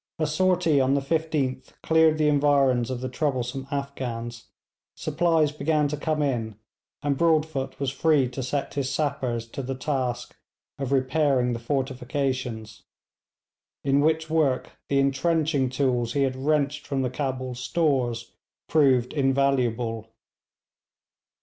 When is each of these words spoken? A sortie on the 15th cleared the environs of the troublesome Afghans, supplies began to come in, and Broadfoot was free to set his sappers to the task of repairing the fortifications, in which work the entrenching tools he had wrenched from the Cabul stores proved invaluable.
A 0.17 0.25
sortie 0.25 0.81
on 0.81 0.95
the 0.95 0.99
15th 0.99 1.73
cleared 1.83 2.17
the 2.17 2.27
environs 2.27 2.89
of 2.89 3.01
the 3.01 3.07
troublesome 3.07 3.67
Afghans, 3.69 4.45
supplies 4.95 5.51
began 5.51 5.87
to 5.89 5.95
come 5.95 6.23
in, 6.23 6.55
and 7.03 7.15
Broadfoot 7.15 7.79
was 7.79 7.91
free 7.91 8.27
to 8.29 8.41
set 8.41 8.73
his 8.73 8.89
sappers 8.91 9.47
to 9.49 9.61
the 9.61 9.75
task 9.75 10.35
of 10.79 10.91
repairing 10.91 11.53
the 11.53 11.59
fortifications, 11.59 12.81
in 13.83 13.99
which 14.01 14.27
work 14.27 14.71
the 14.89 14.97
entrenching 14.97 15.69
tools 15.69 16.13
he 16.13 16.23
had 16.23 16.35
wrenched 16.35 16.87
from 16.87 17.03
the 17.03 17.11
Cabul 17.11 17.53
stores 17.53 18.33
proved 18.67 19.13
invaluable. 19.13 20.07